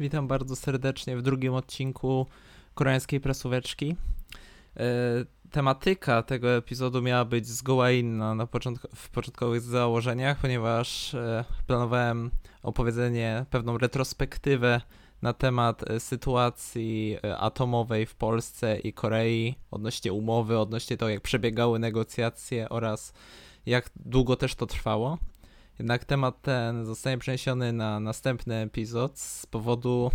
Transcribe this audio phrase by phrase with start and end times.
[0.00, 2.26] Witam bardzo serdecznie w drugim odcinku
[2.74, 3.96] koreańskiej prasóweczki.
[4.76, 4.84] E,
[5.50, 12.30] tematyka tego epizodu miała być zgoła inna na początku, w początkowych założeniach, ponieważ e, planowałem
[12.62, 14.80] opowiedzenie, pewną retrospektywę
[15.22, 21.78] na temat e, sytuacji atomowej w Polsce i Korei, odnośnie umowy, odnośnie tego, jak przebiegały
[21.78, 23.12] negocjacje oraz
[23.66, 25.18] jak długo też to trwało.
[25.78, 30.10] Jednak temat ten zostanie przeniesiony na następny epizod z powodu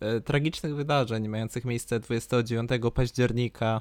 [0.00, 3.80] e, tragicznych wydarzeń mających miejsce 29 października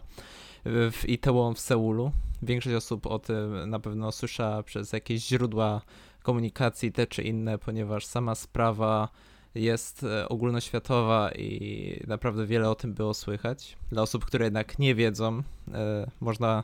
[0.65, 2.11] w Itaewon w Seulu.
[2.41, 5.81] Większość osób o tym na pewno słyszała przez jakieś źródła
[6.23, 9.09] komunikacji te czy inne, ponieważ sama sprawa
[9.55, 13.77] jest e, ogólnoświatowa i naprawdę wiele o tym było słychać.
[13.91, 16.63] Dla osób, które jednak nie wiedzą, e, można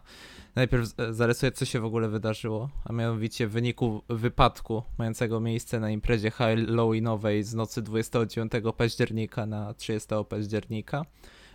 [0.55, 5.89] najpierw zarysuję, co się w ogóle wydarzyło, a mianowicie w wyniku wypadku mającego miejsce na
[5.89, 11.05] imprezie Halloweenowej z nocy 29 października na 30 października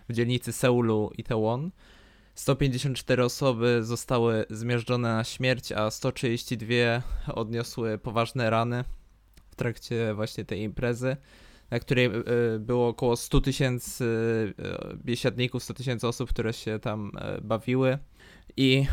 [0.09, 1.71] w dzielnicy Seulu Itaewon.
[2.35, 6.75] 154 osoby zostały zmierzczone na śmierć, a 132
[7.33, 8.83] odniosły poważne rany
[9.57, 11.17] trakcie właśnie tej imprezy,
[11.71, 12.11] na której e,
[12.59, 14.05] było około 100 tysięcy
[14.59, 17.97] e, biesiadników, 100 tysięcy osób, które się tam e, bawiły.
[18.57, 18.85] I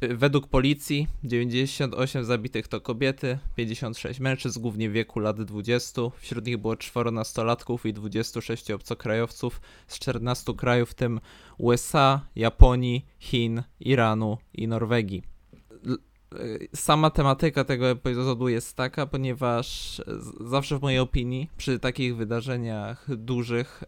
[0.00, 6.02] według policji 98 zabitych to kobiety, 56 mężczyzn, głównie w wieku lat 20.
[6.18, 11.20] Wśród nich było czworo nastolatków i 26 obcokrajowców z 14 krajów, w tym
[11.58, 15.22] USA, Japonii, Chin, Iranu i Norwegii.
[16.38, 20.00] Y, sama tematyka tego epizodu jest taka, ponieważ
[20.40, 23.84] zawsze w mojej opinii przy takich wydarzeniach dużych,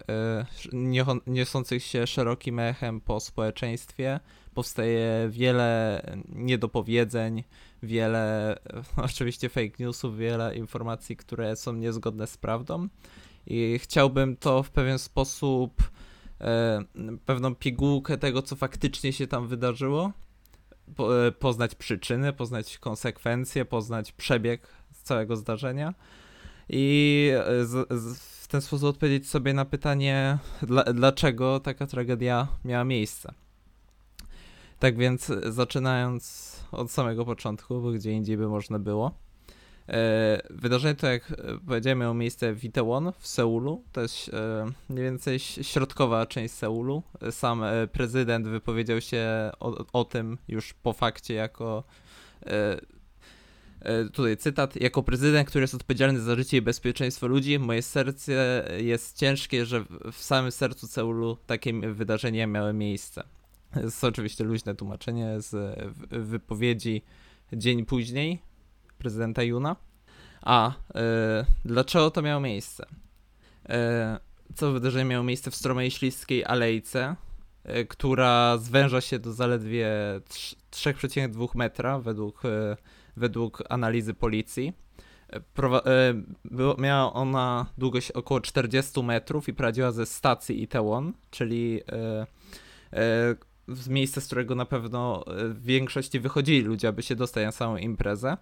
[0.72, 4.20] y, niosących się szerokim echem po społeczeństwie,
[4.54, 7.44] powstaje wiele niedopowiedzeń,
[7.82, 8.56] wiele
[9.10, 12.88] oczywiście fake newsów, wiele informacji, które są niezgodne z prawdą.
[13.46, 15.82] I chciałbym to w pewien sposób,
[16.40, 16.84] e,
[17.26, 20.31] pewną pigułkę tego, co faktycznie się tam wydarzyło, E,
[21.38, 24.68] poznać przyczyny, poznać konsekwencje, poznać przebieg
[25.02, 25.94] całego zdarzenia
[26.68, 32.48] i e, z, z, w ten sposób odpowiedzieć sobie na pytanie, dla, dlaczego taka tragedia
[32.64, 33.34] miała miejsce.
[34.78, 39.21] Tak więc zaczynając od samego początku, bo gdzie indziej by można było.
[39.92, 41.34] E, wydarzenie to, jak
[41.66, 43.84] powiedziałem, miało miejsce w Itaewon w Seulu.
[43.92, 47.02] To jest e, mniej więcej środkowa część Seulu.
[47.30, 51.84] Sam e, prezydent wypowiedział się o, o tym już po fakcie jako
[54.12, 59.18] tutaj cytat, jako prezydent, który jest odpowiedzialny za życie i bezpieczeństwo ludzi, moje serce jest
[59.18, 63.24] ciężkie, że w samym sercu Seulu takie wydarzenia miały miejsce.
[63.82, 65.80] Jest oczywiście luźne tłumaczenie z
[66.10, 67.02] wypowiedzi
[67.52, 68.42] dzień później,
[69.02, 69.76] prezydenta Juna.
[70.42, 71.00] A yy,
[71.64, 72.86] dlaczego to miało miejsce?
[73.68, 73.74] Yy,
[74.54, 77.16] co wydarzenie miało miejsce w stromej śliskiej alejce,
[77.64, 79.90] yy, która zwęża się do zaledwie
[80.70, 82.42] 3,2 metra według,
[83.16, 84.72] według analizy policji.
[85.54, 85.82] Prowa-
[86.44, 91.80] było, miała ona długość około 40 metrów i prowadziła ze stacji Itaewon, czyli
[93.68, 97.76] z miejsca, z którego na pewno w większości wychodzili ludzie, aby się dostać na samą
[97.76, 98.36] imprezę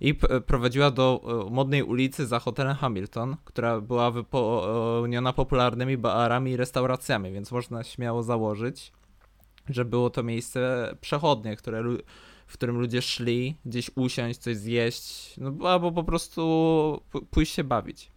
[0.00, 0.14] i
[0.46, 7.32] prowadziła do e, modnej ulicy za hotelem Hamilton, która była wypełniona popularnymi barami i restauracjami,
[7.32, 8.92] więc można śmiało założyć,
[9.68, 11.82] że było to miejsce przechodnie, które,
[12.46, 17.00] w którym ludzie szli gdzieś usiąść, coś zjeść, no, albo po prostu
[17.30, 18.10] pójść się bawić.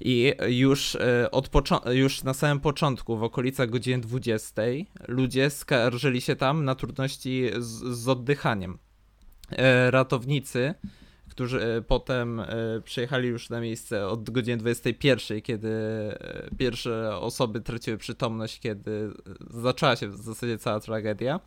[0.00, 1.50] I już, e, od
[1.92, 4.62] już na samym początku, w okolicach godziny 20,
[5.08, 8.78] ludzie skarżyli się tam na trudności z, z oddychaniem.
[9.50, 10.74] E, ratownicy,
[11.28, 12.46] którzy e, potem e,
[12.84, 15.70] przyjechali już na miejsce od godziny 21, kiedy
[16.58, 19.10] pierwsze osoby traciły przytomność, kiedy
[19.50, 21.40] zaczęła się w zasadzie cała tragedia.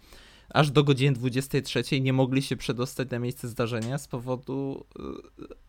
[0.50, 4.86] Aż do godziny 23 nie mogli się przedostać na miejsce zdarzenia z powodu.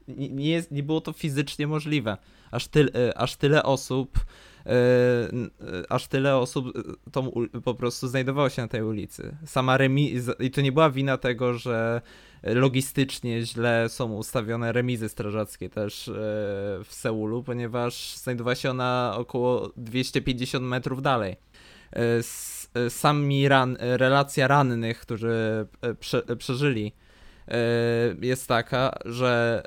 [0.09, 2.17] Nie, nie było to fizycznie możliwe.
[2.51, 4.19] Aż, ty, aż tyle osób
[5.89, 6.73] aż tyle osób
[7.13, 7.31] tą,
[7.65, 9.37] po prostu znajdowało się na tej ulicy.
[9.47, 12.01] Sama remiza, i to nie była wina tego, że
[12.43, 16.13] logistycznie źle są ustawione remizy strażackie też e,
[16.85, 21.37] w Seulu, ponieważ znajdowała się ona około 250 metrów dalej.
[21.93, 22.01] E,
[22.75, 25.67] e, sami ran, relacja rannych, którzy
[26.01, 26.93] prze, przeżyli
[28.23, 29.63] jest taka, że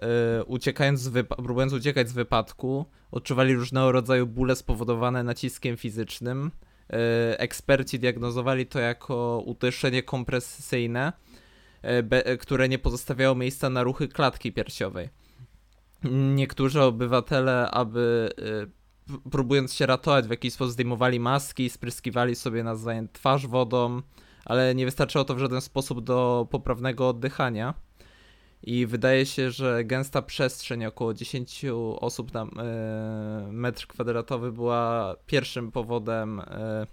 [0.47, 6.51] uciekając z wypa- próbując uciekać z wypadku, odczuwali różnego rodzaju bóle spowodowane naciskiem fizycznym.
[7.37, 11.13] Eksperci diagnozowali to jako utyszczenie kompresyjne,
[11.83, 15.09] E, które nie pozostawiało miejsca na ruchy klatki piersiowej.
[16.35, 18.29] niektórzy obywatele, aby
[19.31, 24.01] próbując się ratować w jakiś sposób zdejmowali maski, spryskiwali sobie nawzajem twarz wodą,
[24.45, 27.73] ale nie wystarczyło to w żaden sposób do poprawnego oddychania.
[28.63, 31.65] I wydaje się, że gęsta przestrzeń, około 10
[31.99, 36.87] osób na e, metr kwadratowy, była pierwszym powodem, e,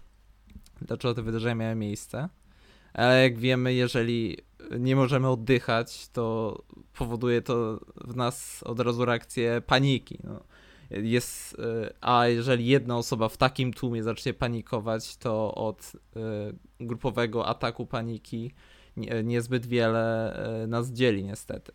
[0.83, 2.29] dlaczego te wydarzenia miały miejsce.
[2.95, 4.39] Ale jak wiemy, jeżeli
[4.79, 6.57] nie możemy oddychać, to
[6.99, 10.19] powoduje to w nas od razu reakcję paniki.
[10.25, 10.41] No
[10.91, 16.21] jest, e, a jeżeli jedna osoba w takim tłumie zacznie panikować, to od e,
[16.81, 18.51] grupowego ataku paniki
[19.25, 21.73] niezbyt wiele e, nas dzieli niestety.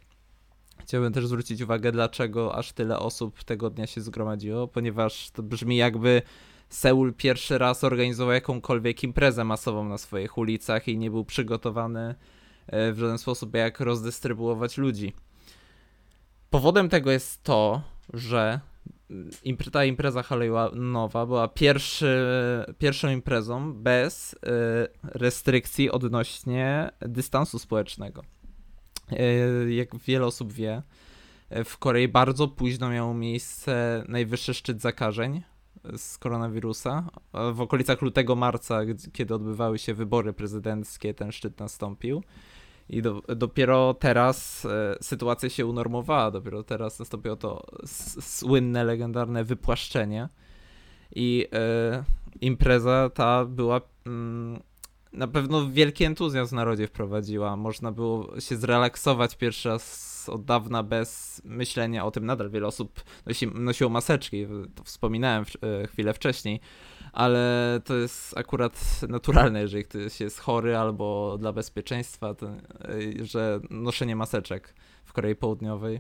[0.80, 5.78] Chciałbym też zwrócić uwagę, dlaczego aż tyle osób tego dnia się zgromadziło, ponieważ to brzmi
[5.78, 6.22] jakby
[6.70, 12.16] Seul pierwszy raz organizował jakąkolwiek imprezę masową na swoich ulicach i nie był przygotowany
[12.68, 15.14] w żaden sposób, jak rozdystrybuować ludzi.
[16.50, 17.82] Powodem tego jest to,
[18.14, 18.60] że
[19.72, 22.26] ta impreza Halloweenowa była pierwszy,
[22.78, 24.38] pierwszą imprezą bez y,
[25.04, 28.24] restrykcji odnośnie dystansu społecznego.
[29.12, 30.82] Y, jak wiele osób wie,
[31.66, 35.42] w Korei bardzo późno miał miejsce najwyższy szczyt zakażeń
[35.98, 37.10] z koronawirusa.
[37.54, 38.82] W okolicach lutego, marca,
[39.14, 42.24] kiedy odbywały się wybory prezydenckie, ten szczyt nastąpił.
[42.90, 47.66] I do, dopiero teraz e, sytuacja się unormowała, dopiero teraz nastąpiło to
[48.22, 50.30] słynne, legendarne wypłaszczenie.
[51.16, 52.04] I e,
[52.42, 54.60] impreza ta była mm,
[55.14, 57.56] na pewno wielki entuzjazm w narodzie wprowadziła.
[57.56, 62.26] Można było się zrelaksować pierwszy raz od dawna bez myślenia o tym.
[62.26, 66.60] Nadal wiele osób nosi, nosiło maseczki, to wspominałem w, e, chwilę wcześniej
[67.16, 73.60] ale to jest akurat naturalne, jeżeli ktoś jest chory albo dla bezpieczeństwa, to, e, że
[73.70, 74.74] noszenie maseczek
[75.06, 76.00] w Korei Południowej.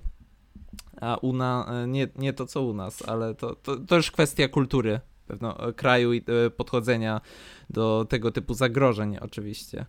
[1.01, 4.11] A u nas, e, nie, nie to co u nas, ale to, to, to już
[4.11, 7.21] kwestia kultury pewno kraju i e, podchodzenia
[7.69, 9.85] do tego typu zagrożeń oczywiście.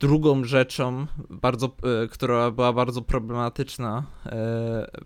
[0.00, 1.76] drugą rzeczą, bardzo,
[2.10, 4.06] która była bardzo problematyczna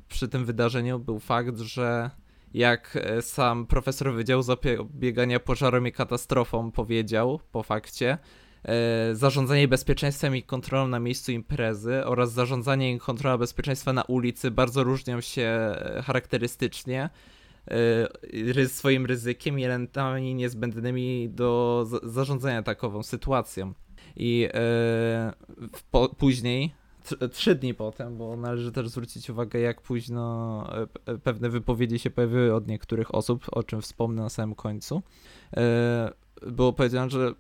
[0.09, 2.11] przy tym wydarzeniu, był fakt, że
[2.55, 8.19] jak e, sam profesor Wydziału Zapobiegania Pożarom i Katastrofom powiedział po fakcie,
[8.65, 14.51] e, zarządzanie bezpieczeństwem i kontrolą na miejscu imprezy oraz zarządzanie i kontrola bezpieczeństwa na ulicy
[14.51, 17.11] bardzo różnią się e, charakterystycznie
[18.67, 23.75] swoim ryzykiem i elementami niezbędnymi do zarządzania takową sytuacją.
[24.17, 24.49] I
[26.19, 26.75] później
[27.33, 30.67] trzy dni potem, bo należy też zwrócić uwagę, jak późno
[31.07, 35.03] e, pewne wypowiedzi się pojawiły od niektórych osób, o czym wspomnę na samym końcu.
[35.57, 36.13] E,
[36.47, 37.35] było powiedziane, że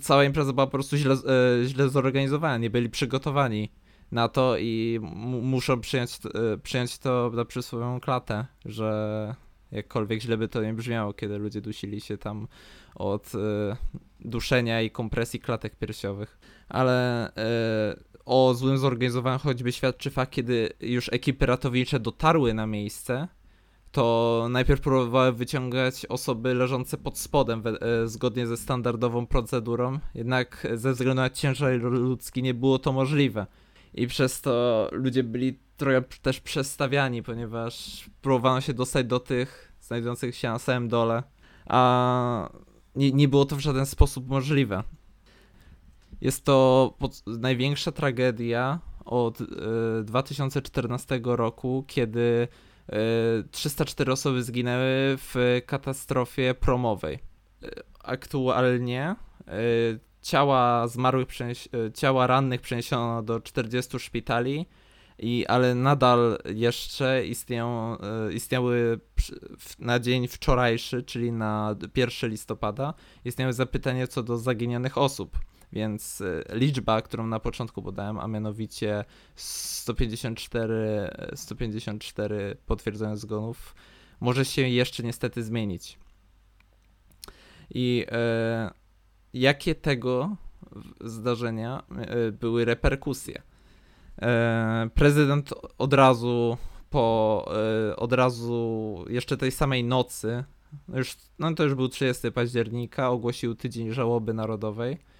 [0.00, 3.72] cała impreza była po prostu źle, e, źle zorganizowana, nie byli przygotowani
[4.12, 4.98] na to i
[5.42, 6.18] muszą przyjąć,
[6.62, 9.34] przyjąć to na przysłowiową klatę, że
[9.72, 12.48] jakkolwiek źle by to nie brzmiało, kiedy ludzie dusili się tam
[12.94, 13.32] od
[14.20, 16.38] duszenia i kompresji klatek piersiowych.
[16.68, 17.28] Ale
[18.26, 23.28] o złym zorganizowaniu choćby świadczy fakt, kiedy już ekipy ratownicze dotarły na miejsce,
[23.92, 30.66] to najpierw próbowały wyciągać osoby leżące pod spodem we, e, zgodnie ze standardową procedurą, jednak
[30.74, 33.46] ze względu na ciężar ludzki nie było to możliwe.
[33.94, 40.36] I przez to ludzie byli trochę też przestawiani, ponieważ próbowano się dostać do tych znajdujących
[40.36, 41.22] się na samym dole,
[41.66, 42.50] a
[42.96, 44.82] nie, nie było to w żaden sposób możliwe.
[46.20, 46.94] Jest to
[47.26, 49.44] największa tragedia od y,
[50.00, 52.48] e, 2014 roku, kiedy
[52.88, 52.94] y,
[53.50, 57.18] 304 osoby zginęły w katastrofie promowej.
[57.64, 57.70] Y,
[58.04, 59.16] aktualnie
[60.22, 61.28] ciała zmarłych,
[61.94, 64.66] ciała rannych przeniesiono do 40 szpitali,
[65.18, 67.96] i, ale nadal jeszcze istnieją,
[68.32, 69.00] istniały
[69.78, 72.94] na dzień wczorajszy, czyli na 1 listopada,
[73.24, 75.38] istniały zapytania co do zaginionych osób.
[75.76, 79.04] Więc y, liczba, którą na początku podałem, a mianowicie
[79.34, 83.74] 154, 154 potwierdzone zgonów,
[84.20, 85.98] może się jeszcze niestety zmienić.
[87.70, 88.70] I e,
[89.34, 90.36] jakie tego
[91.00, 93.42] zdarzenia e, były reperkusje?
[94.22, 96.56] E, prezydent od razu
[96.90, 97.48] po,
[97.90, 100.44] e, od razu jeszcze tej samej nocy,
[100.94, 105.15] już, no to już był 30 października, ogłosił tydzień żałoby narodowej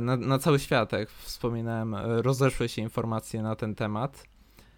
[0.00, 4.26] na, na cały świat, jak wspominałem, e, rozeszły się informacje na ten temat.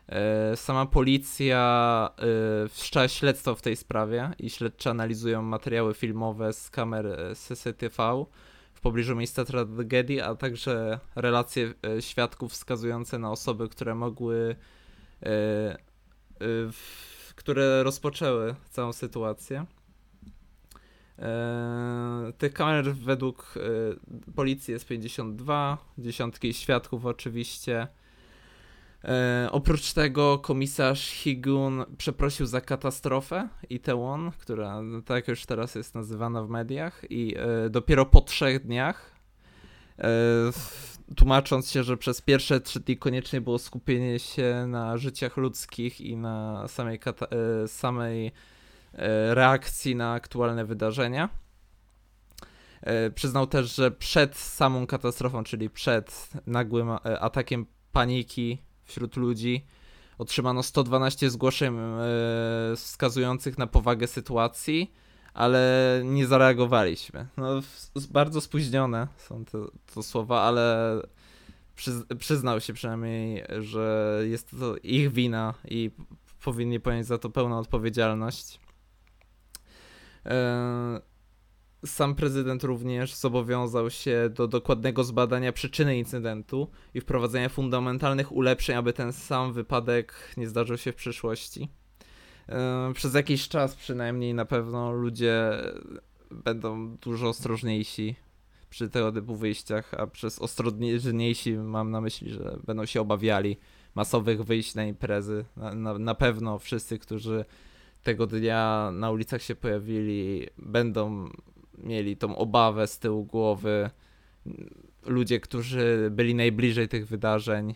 [0.09, 2.11] E, sama policja
[2.69, 8.25] wszczęła śledztwo w tej sprawie i śledczy analizują materiały filmowe z kamer CCTV
[8.73, 14.57] w pobliżu miejsca tragedii, a także relacje świadków wskazujące na osoby, które mogły
[17.35, 19.67] które rozpoczęły całą sytuację.
[21.19, 27.89] E, tych kamer według e, policji jest 52, dziesiątki świadków oczywiście.
[29.05, 35.95] E, oprócz tego komisarz Higun przeprosił za katastrofę Itaewon, która no, tak już teraz jest
[35.95, 37.35] nazywana w mediach i
[37.71, 39.17] dopiero po trzech dniach
[41.17, 46.17] tłumacząc się, że przez pierwsze trzy dni koniecznie było skupienie się na życiach ludzkich i
[46.17, 47.01] na samej,
[47.67, 48.56] samej E,
[49.35, 51.29] reakcji na aktualne wydarzenia.
[52.81, 59.67] E, przyznał też, że przed samą katastrofą, czyli przed nagłym e, atakiem paniki wśród ludzi,
[60.19, 61.77] otrzymano 112 zgłoszeń
[62.77, 64.93] wskazujących na powagę sytuacji,
[65.35, 67.27] ale nie zareagowaliśmy.
[67.37, 67.61] No,
[68.11, 69.45] bardzo spóźnione są
[69.95, 70.97] to słowa, ale
[72.19, 75.91] przyznał się przynajmniej, że jest to ich wina i
[76.45, 78.61] powinni ponieść za to pełną odpowiedzialność.
[80.27, 81.01] E,
[81.87, 88.93] sam prezydent również zobowiązał się do dokładnego zbadania przyczyny incydentu i wprowadzenia fundamentalnych ulepszeń, aby
[88.93, 91.69] ten sam wypadek nie zdarzył się w przyszłości.
[92.49, 95.51] E, przez jakiś czas przynajmniej na pewno ludzie
[96.31, 98.17] będą dużo ostrożniejsi
[98.71, 103.57] przy tego typu wyjściach, a przez ostrożniejsi mam na myśli, że będą się obawiali
[103.95, 105.45] masowych wyjść na imprezy.
[105.57, 107.45] Na, na, na pewno wszyscy, którzy
[108.07, 111.29] tego dnia na ulicach się pojawili, będą
[111.79, 113.91] mieli tą obawę z tyłu głowy.
[115.07, 117.75] Ludzie, którzy byli najbliżej tych wydarzeń,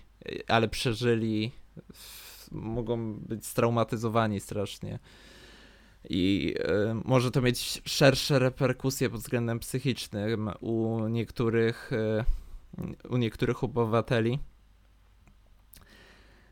[0.49, 1.51] ale przeżyli,
[2.53, 4.99] mogą być straumatyzowani strasznie.
[6.11, 13.65] I y, może to mieć szersze reperkusje pod względem psychicznym u niektórych, y, u niektórych
[13.65, 14.39] obywateli.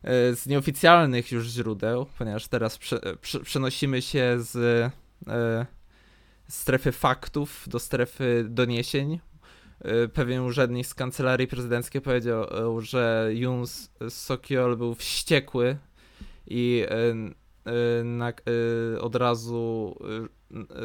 [0.09, 3.00] E, z nieoficjalnych już źródeł, ponieważ teraz prze,
[3.45, 4.57] przenosimy się z
[5.29, 5.67] e,
[6.49, 9.21] strefy faktów do strefy doniesień.
[9.81, 12.45] E, pewien urzędnik z kancelarii prezydenckiej powiedział,
[12.79, 13.65] e, że Yoon
[14.09, 15.77] Sokiol był wściekły
[16.47, 16.95] i e,
[17.71, 18.33] e, na,
[19.00, 19.97] od razu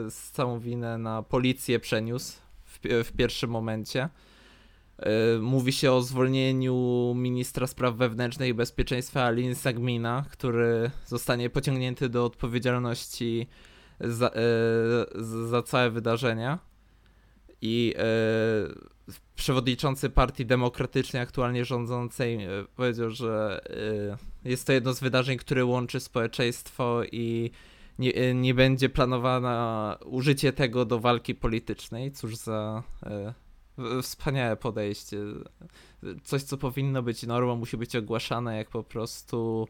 [0.09, 2.33] z całą winę na policję przeniósł
[2.65, 4.09] w, w pierwszym momencie.
[4.99, 12.09] E, mówi się o zwolnieniu ministra spraw wewnętrznych i bezpieczeństwa Lin Sagmina, który zostanie pociągnięty
[12.09, 13.47] do odpowiedzialności
[13.99, 14.35] za, e,
[15.47, 16.59] za całe wydarzenia.
[17.61, 18.03] I e,
[19.35, 22.39] przewodniczący Partii Demokratycznej, aktualnie rządzącej,
[22.75, 23.61] powiedział, że
[24.45, 27.51] jest to jedno z wydarzeń, które łączy społeczeństwo i
[27.99, 32.11] nie, nie będzie planowane użycie tego do walki politycznej.
[32.11, 32.83] Cóż za
[34.01, 35.17] Wspaniałe podejście.
[36.23, 39.67] Coś, co powinno być normą, musi być ogłaszane jak po prostu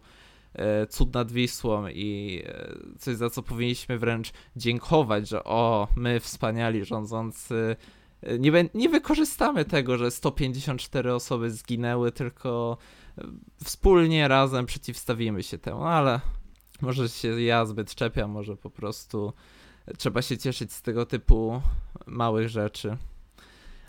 [0.53, 6.19] e, cud nad Wisłą i e, coś, za co powinniśmy wręcz dziękować, że o, my
[6.19, 7.75] wspaniali rządzący
[8.21, 12.77] e, nie, nie wykorzystamy tego, że 154 osoby zginęły, tylko
[13.63, 16.21] wspólnie, razem przeciwstawimy się temu, no, ale
[16.81, 19.33] może się ja zbyt czepiam, może po prostu
[19.97, 21.61] trzeba się cieszyć z tego typu
[22.05, 22.97] małych rzeczy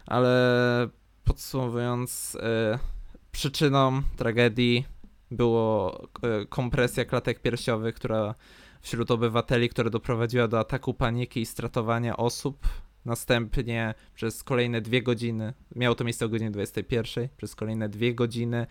[0.06, 0.88] ale
[1.24, 2.78] podsumowując, e,
[3.32, 4.84] przyczyną tragedii
[5.30, 8.34] było e, kompresja klatek piersiowych, która
[8.80, 12.68] wśród obywateli, która doprowadziła do ataku paniki i stratowania osób.
[13.04, 18.66] Następnie przez kolejne dwie godziny, miało to miejsce o godzinie 21, przez kolejne dwie godziny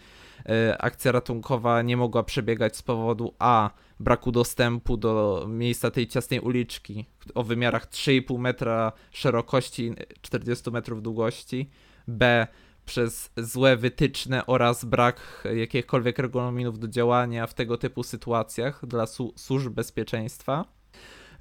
[0.80, 3.70] akcja ratunkowa nie mogła przebiegać z powodu A.
[4.00, 11.70] braku dostępu do miejsca tej ciasnej uliczki o wymiarach 3,5 metra szerokości, 40 metrów długości,
[12.08, 12.48] B.
[12.86, 19.74] przez złe wytyczne oraz brak jakichkolwiek regulaminów do działania w tego typu sytuacjach dla służb
[19.74, 20.66] bezpieczeństwa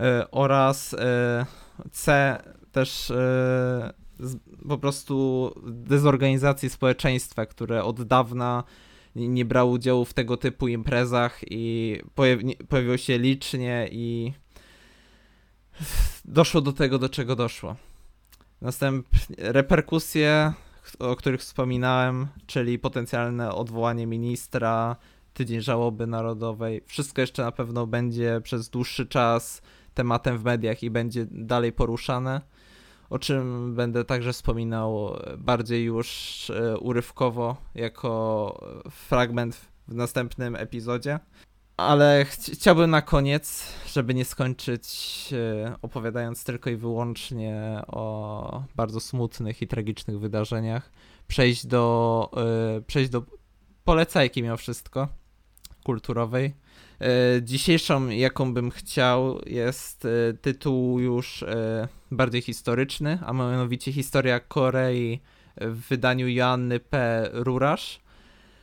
[0.01, 1.47] e, oraz e,
[1.91, 2.37] C
[2.73, 3.93] też e,
[4.69, 8.65] po prostu dezorganizacji społeczeństwa, które od dawna
[9.15, 11.97] nie brało udziału w tego typu imprezach i
[12.69, 14.33] pojawiło się licznie i
[16.25, 17.77] doszło do tego, do czego doszło.
[18.61, 20.53] Następnie reperkusje,
[20.99, 24.97] o których wspominałem, czyli potencjalne odwołanie ministra,
[25.35, 26.83] tydzień żałoby narodowej.
[26.87, 29.63] Wszystko jeszcze na pewno będzie przez dłuższy czas
[29.95, 32.41] tematem w mediach i będzie dalej poruszane
[33.11, 39.57] o czym będę także wspominał bardziej już e, urywkowo, jako fragment
[39.89, 41.19] w następnym epizodzie.
[41.77, 49.01] Ale ch chciałbym na koniec, żeby nie skończyć e, opowiadając tylko i wyłącznie o bardzo
[49.01, 50.91] smutnych i tragicznych wydarzeniach,
[51.29, 52.31] przejść do,
[52.77, 53.23] e, przejść do
[53.85, 55.09] polecajki mimo wszystko.
[55.85, 56.55] kulturowej.
[57.43, 60.07] Dzisiejszą, jaką bym chciał, jest
[60.41, 61.45] tytuł już
[62.11, 65.21] bardziej historyczny, a mianowicie Historia Korei
[65.57, 67.29] w wydaniu Joanny P.
[67.33, 68.03] Rurasz.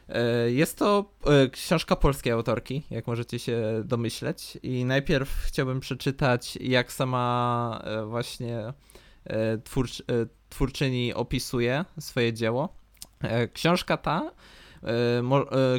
[0.09, 4.57] E, jest to e, książka polskiej autorki, jak możecie się domyśleć.
[4.63, 8.73] I najpierw chciałbym przeczytać, jak sama e, właśnie
[9.63, 10.03] twórcz,
[10.49, 12.75] twórczyni opisuje swoje dzieło.
[13.53, 14.31] Książka ta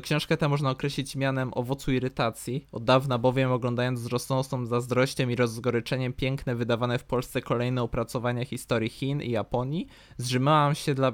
[0.02, 2.66] Książkę tę można określić mianem owocu irytacji.
[2.72, 8.44] Od dawna bowiem oglądając z rosnącą zazdrością i rozgoryczeniem piękne wydawane w Polsce kolejne opracowania
[8.44, 11.12] historii Chin i Japonii, zrzymałam się dla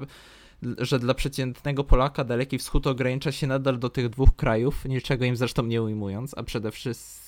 [0.77, 5.35] że dla przeciętnego Polaka Daleki Wschód ogranicza się nadal do tych dwóch krajów, niczego im
[5.35, 7.26] zresztą nie ujmując, a przede wszystkim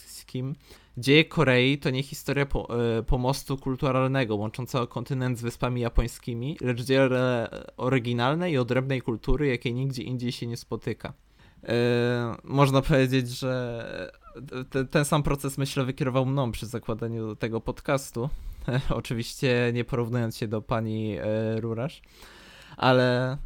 [0.98, 2.68] dzieje Korei to nie historia po,
[2.98, 7.10] e, pomostu kulturalnego łączącego kontynent z wyspami japońskimi, lecz dzieje
[7.78, 11.14] oryginalnej i odrębnej kultury, jakiej nigdzie indziej się nie spotyka.
[11.64, 14.12] E, można powiedzieć, że
[14.70, 18.30] te, ten sam proces myślowy kierował mną przy zakładaniu tego podcastu.
[18.90, 22.02] Oczywiście nie porównując się do pani e, Rurasz
[22.80, 23.38] ale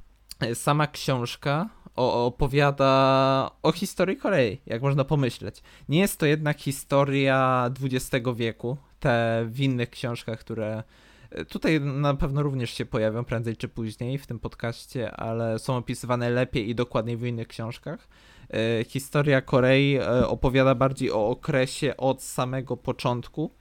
[0.53, 5.61] sama książka opowiada o historii Korei, jak można pomyśleć.
[5.89, 10.83] Nie jest to jednak historia XX wieku, te w innych książkach, które
[11.29, 15.77] e, tutaj na pewno również się pojawią prędzej czy później w tym podcaście, ale są
[15.77, 18.07] opisywane lepiej i dokładniej w innych książkach.
[18.49, 23.51] E, historia Korei e, opowiada bardziej o okresie od samego początku,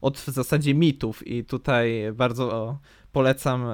[0.00, 2.78] od w zasadzie mitów i tutaj bardzo
[3.12, 3.66] polecam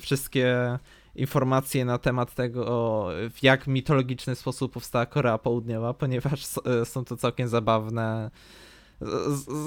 [0.00, 0.78] wszystkie
[1.18, 6.44] informacje na temat tego, w jak mitologiczny sposób powstała Korea Południowa, ponieważ
[6.82, 8.30] y, są to całkiem zabawne,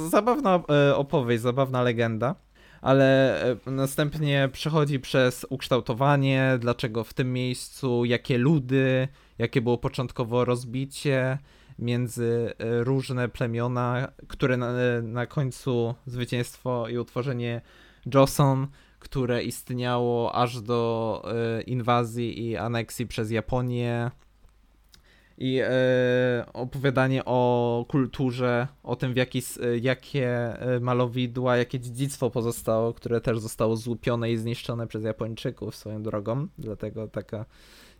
[0.09, 2.35] zabawna y, opowieść, zabawna legenda.
[2.81, 11.37] Ale następnie przechodzi przez ukształtowanie, dlaczego w tym miejscu, jakie ludy, jakie było początkowo rozbicie
[11.79, 14.71] między różne plemiona, które na,
[15.03, 17.61] na końcu zwycięstwo i utworzenie
[18.13, 18.67] Joseon,
[19.01, 21.23] które istniało aż do
[21.59, 24.11] y, inwazji i aneksji przez Japonię.
[25.37, 25.65] I y,
[26.53, 33.39] opowiadanie o kulturze, o tym, w jaki, y, jakie malowidła, jakie dziedzictwo pozostało, które też
[33.39, 36.47] zostało złupione i zniszczone przez Japończyków swoją drogą.
[36.57, 37.45] Dlatego taka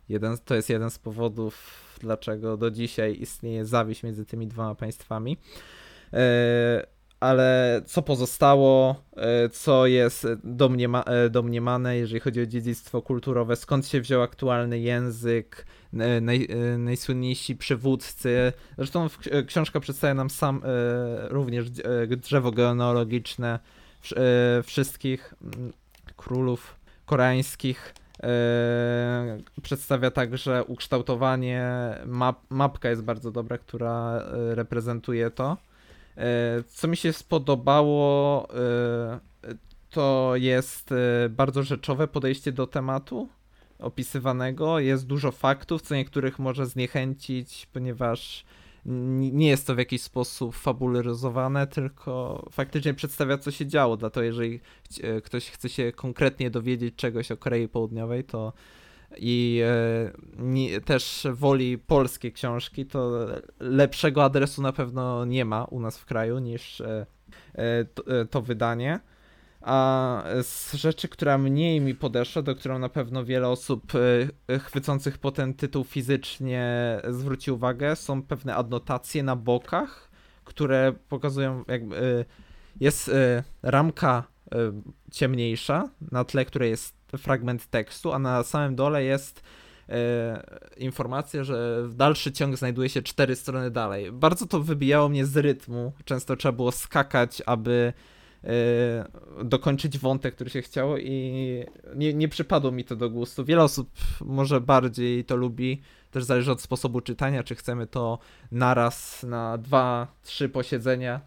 [0.08, 5.36] jeden, to jest jeden z powodów, dlaczego do dzisiaj istnieje zawiść między tymi dwoma państwami
[7.22, 13.86] ale co pozostało, e, co jest domniema, e, domniemane, jeżeli chodzi o dziedzictwo kulturowe, skąd
[13.86, 18.52] się wziął aktualny język, e, naj, najsłynniejsi przywódcy.
[18.76, 19.08] Zresztą
[19.46, 20.62] książka przedstawia nam sam
[21.28, 21.70] również
[22.16, 23.58] drzewo genealogiczne
[24.64, 25.72] wszystkich mm,
[26.16, 27.94] królów koreańskich.
[29.62, 31.70] Przedstawia także ukształtowanie,
[32.06, 35.56] map, mapka jest bardzo dobra, która reprezentuje to.
[36.16, 39.20] E, co mi się spodobało, e,
[39.90, 43.28] to jest e, bardzo rzeczowe podejście do tematu
[43.78, 44.78] opisywanego.
[44.78, 48.44] Jest dużo faktów, co niektórych może zniechęcić, ponieważ
[48.84, 53.96] nie jest to w jakiś sposób fabularyzowane, tylko faktycznie przedstawia, co się działo.
[53.96, 54.60] Dlatego, jeżeli
[55.24, 58.52] ktoś chce się konkretnie dowiedzieć czegoś o Korei Południowej, to
[59.18, 63.26] i e, nie, też woli polskie książki, to
[63.60, 67.06] lepszego adresu na pewno nie ma u nas w kraju niż e,
[67.54, 69.00] e, to, to, wydanie.
[69.60, 73.92] A z rzeczy, która mniej mi podeszła, do którą na pewno wiele osób
[74.60, 80.10] chwycących po ten tytuł fizycznie zwróci uwagę, są pewne adnotacje na bokach,
[80.44, 82.24] które pokazują, jakby
[82.80, 83.10] jest
[83.62, 84.24] ramka
[85.10, 89.42] ciemniejsza, na tle której jest fragment tekstu, a na samym dole jest
[89.88, 90.44] e,
[90.76, 94.12] informacja, że w dalszy ciąg znajduje się cztery strony dalej.
[94.12, 95.92] Bardzo to wybijało mnie z rytmu.
[96.04, 97.92] Często trzeba było skakać, aby
[98.44, 103.44] e, dokończyć wątek, który się chciało i nie, nie przypadło mi to do gustu.
[103.44, 108.18] Wiele osób może bardziej to lubi, też zależy od sposobu czytania, czy chcemy to
[108.52, 111.20] naraz na dwa, trzy posiedzenia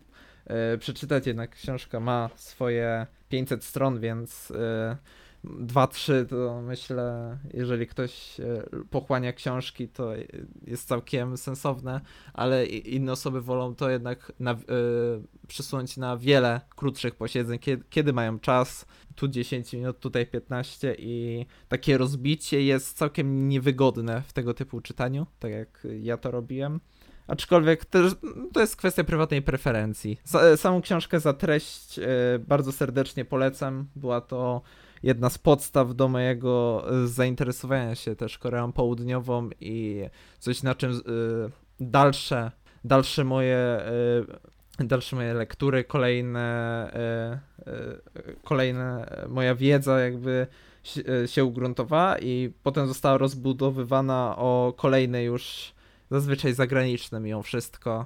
[0.48, 4.54] e, przeczytać, jednak książka ma swoje 500 stron, więc
[5.60, 8.44] dwa, trzy, to myślę, jeżeli ktoś e,
[8.90, 10.12] pochłania książki, to
[10.68, 12.02] jest całkiem sensowne,
[12.34, 14.58] ale inne osoby wolą to jednak na, y,
[15.48, 21.46] przesunąć na wiele krótszych posiedzeń, kiedy, kiedy mają czas, tu 10 minut, tutaj 15 i
[21.68, 26.80] takie rozbicie jest całkiem niewygodne w tego typu czytaniu, tak jak ja to robiłem.
[27.28, 28.16] Aczkolwiek też,
[28.54, 30.20] to jest kwestia prywatnej preferencji.
[30.56, 32.06] Samą książkę za treść e,
[32.48, 33.88] bardzo serdecznie polecam.
[33.96, 34.62] Była to
[35.06, 40.04] jedna z podstaw do mojego e, zainteresowania się też Koreą Południową i
[40.40, 41.02] coś na czym
[41.80, 42.52] dalsze,
[42.84, 43.80] dalsze moje
[44.80, 46.92] dalsze moje lektury, kolejne,
[48.44, 50.48] kolejne moja wiedza jakby
[51.26, 55.74] się ugruntowała i potem została rozbudowywana o kolejne już
[56.12, 58.06] zazwyczaj zagraniczne mimo wszystko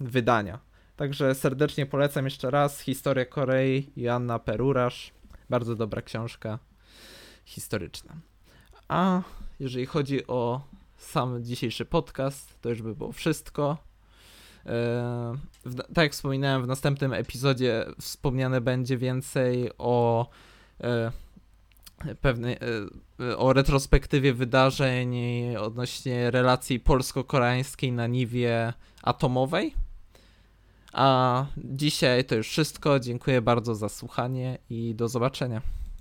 [0.00, 0.58] wydania.
[0.96, 5.12] Także serdecznie polecam jeszcze raz Historię Korei Joanna Perurasz.
[5.54, 6.58] Bardzo dobra książka
[7.44, 8.14] historyczna.
[8.88, 9.22] A
[9.60, 10.60] jeżeli chodzi o
[10.96, 13.78] sam dzisiejszy podcast, to już by było wszystko.
[14.66, 15.36] E,
[15.94, 20.28] tak jak wspominałem, w następnym epizodzie wspomniane będzie więcej o
[20.80, 21.12] e,
[22.20, 22.56] pewnej,
[23.20, 25.16] e, o retrospektywie wydarzeń
[25.56, 29.74] odnośnie relacji polsko-koreańskiej na niwie atomowej.
[30.94, 33.00] A dzisiaj to już wszystko.
[33.00, 35.62] Dziękuję bardzo za słuchanie i do zobaczenia.